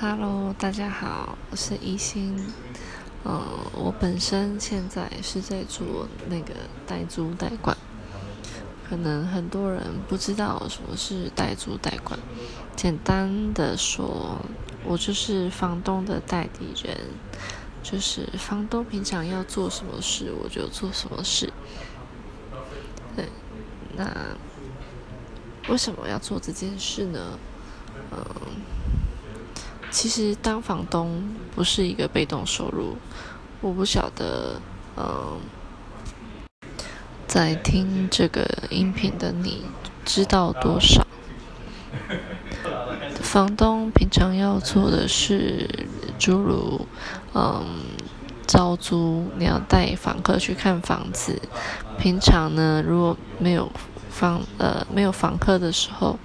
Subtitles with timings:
[0.00, 2.34] Hello，大家好，我是一心。
[3.22, 3.42] 嗯，
[3.74, 6.54] 我本身现在是在做那个
[6.86, 7.76] 代租代管，
[8.88, 12.18] 可能很多人不知道什么是代租代管。
[12.74, 14.38] 简单的说，
[14.86, 16.96] 我就是房东的代理人，
[17.82, 21.52] 就是房东平常要做什么事，我就做什么事。
[23.14, 23.28] 对，
[23.98, 24.10] 那
[25.68, 27.38] 为什么要做这件事呢？
[28.12, 28.24] 嗯。
[29.90, 31.22] 其实当房东
[31.54, 32.96] 不是一个被动收入，
[33.60, 34.60] 我不晓得，
[34.96, 35.40] 嗯，
[37.26, 39.64] 在听这个音频的你
[40.04, 41.04] 知道多少？
[43.20, 45.68] 房东平常要做的是，
[46.18, 46.86] 诸如，
[47.34, 47.64] 嗯，
[48.46, 51.42] 招租，你要带房客去看房子。
[51.98, 53.70] 平常呢，如果没有
[54.08, 56.16] 房，呃，没有房客的时候。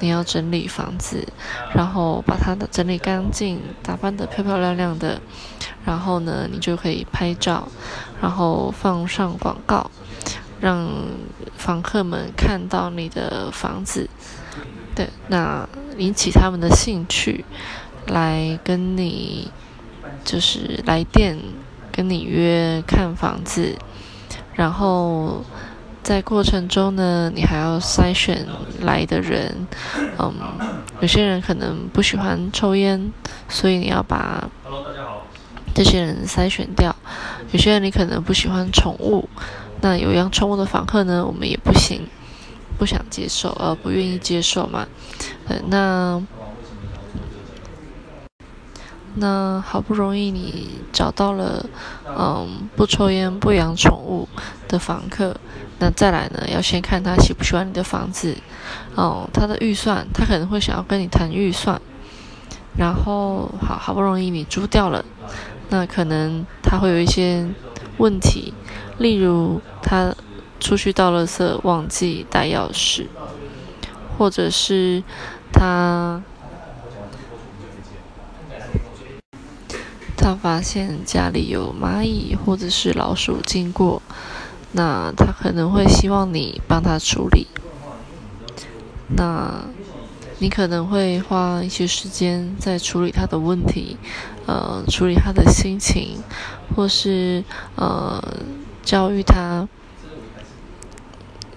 [0.00, 1.26] 你要整理房子，
[1.74, 5.20] 然后把它的整理干净，打扮得漂漂亮亮的，
[5.84, 7.68] 然后呢，你就可以拍照，
[8.20, 9.90] 然后放上广告，
[10.60, 10.88] 让
[11.56, 14.08] 房客们看到你的房子，
[14.94, 17.44] 对，那引起他们的兴趣，
[18.06, 19.50] 来跟你
[20.24, 21.38] 就是来电
[21.90, 23.76] 跟你约看房子，
[24.54, 25.44] 然后。
[26.02, 28.46] 在过程中呢，你还要筛选
[28.80, 29.66] 来的人，
[30.18, 30.32] 嗯，
[31.00, 33.12] 有些人可能不喜欢抽烟，
[33.48, 34.48] 所以你要把
[35.74, 36.96] 这些人筛选掉。
[37.52, 39.28] 有些人你可能不喜欢宠物，
[39.82, 42.06] 那有养宠物的访客呢，我们也不行，
[42.78, 44.88] 不想接受，呃，不愿意接受嘛。
[45.48, 46.22] 嗯，那
[49.16, 51.66] 那好不容易你找到了，
[52.06, 54.26] 嗯，不抽烟、不养宠物
[54.66, 55.36] 的访客。
[55.80, 56.44] 那再来呢？
[56.52, 58.36] 要先看他喜不喜欢你的房子，
[58.96, 61.80] 哦，他的预算，他可能会想要跟你谈预算。
[62.76, 65.04] 然后，好好不容易你租掉了，
[65.68, 67.46] 那可能他会有一些
[67.96, 68.52] 问题，
[68.98, 70.14] 例如他
[70.60, 73.06] 出去倒垃圾忘记带钥匙，
[74.16, 75.02] 或者是
[75.52, 76.22] 他
[80.16, 84.02] 他发现家里有蚂蚁或者是老鼠经过。
[84.72, 87.46] 那他可能会希望你帮他处理，
[89.16, 89.64] 那
[90.38, 93.96] 你可能会花一些时间在处理他的问题，
[94.46, 96.22] 呃，处理他的心情，
[96.76, 97.42] 或是
[97.76, 98.22] 呃，
[98.82, 99.66] 教育他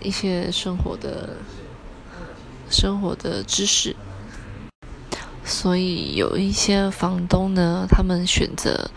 [0.00, 1.30] 一些生活的、
[2.70, 3.96] 生活的知识。
[5.60, 8.90] 所以有一些房东呢，他们选择。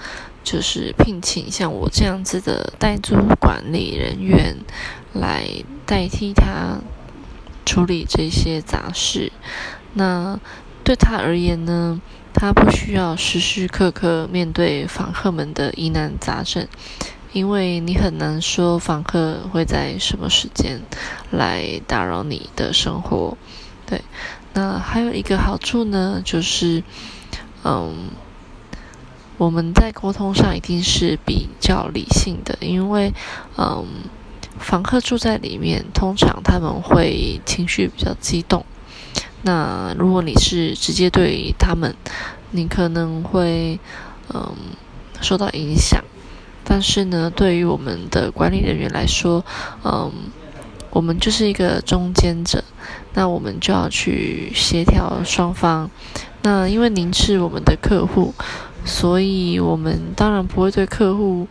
[0.46, 4.57] 就是聘请像我这样子的代租管理人员
[5.13, 5.47] 来
[5.85, 6.79] 代替他
[7.66, 9.31] 处理这些杂事。
[9.94, 10.38] 那
[10.84, 12.02] 对他而言呢，
[12.34, 16.68] 他不需要时时刻刻面对访客们的疑难杂症，
[17.31, 20.81] 因为你很难说访客会在什么时间
[21.31, 23.38] 来打扰你的生活。
[23.85, 24.02] 对，
[24.53, 26.84] 那还有一个好处呢，就是
[27.64, 28.09] 嗯。
[29.40, 33.12] 我们在沟通上一定是比较理性的，因为，
[33.58, 33.84] 嗯，
[34.59, 38.64] 房客住在里面，通常他们会情绪比较激动。
[39.41, 41.96] 那如果你是直接对他们，
[42.52, 43.80] 你可能会，
[44.31, 44.56] 嗯，
[45.20, 46.02] 受到影响。
[46.64, 49.44] 但是呢，对于我们的管理人员来说，
[49.84, 50.12] 嗯，
[50.93, 52.63] 我们就是一个中间者，
[53.13, 55.89] 那我们就要去协调双方。
[56.43, 58.33] 那因为您是我们的客户。
[58.85, 61.47] 所以，我们当然不会对客户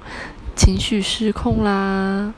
[0.54, 2.34] 情绪失控啦。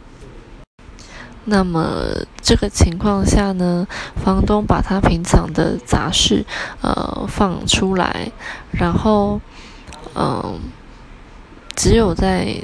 [1.47, 6.47] 那么，这个情况下呢，房东把他平常的杂事
[6.81, 8.31] 呃放出来，
[8.71, 9.41] 然后，
[10.15, 10.61] 嗯，
[11.75, 12.55] 只有在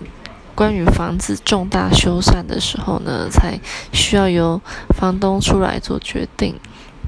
[0.61, 3.59] 关于房子重大修缮的时候呢，才
[3.95, 4.61] 需要由
[4.91, 6.55] 房东出来做决定。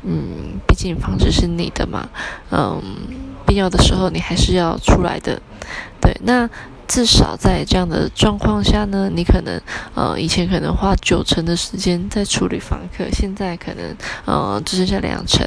[0.04, 2.08] 嗯，毕竟房子是你的嘛，
[2.50, 2.82] 嗯。
[3.44, 5.38] 必要的时候，你还是要出来的，
[6.00, 6.18] 对。
[6.22, 6.48] 那
[6.92, 9.58] 至少在这样的状况下呢，你可能
[9.94, 13.96] 呃以前可能花九成的时间在处理房客，现在可能
[14.26, 15.42] 呃只剩下两成。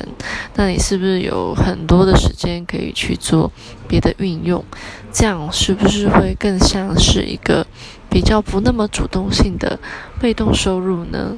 [0.55, 3.51] 那你是不是有很多的时间可以去做
[3.87, 4.65] 别的运用？
[5.13, 7.63] 这样是不是会更像是一个
[8.09, 9.79] 比较不那么主动性的
[10.19, 11.37] 被动收入呢？